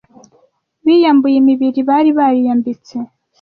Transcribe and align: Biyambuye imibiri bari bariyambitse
Biyambuye 0.85 1.35
imibiri 1.41 1.79
bari 1.89 2.11
bariyambitse 2.17 2.95